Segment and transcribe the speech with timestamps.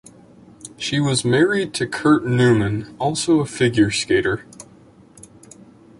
[0.79, 4.45] She was married to Curt Neumann, also a figure skater.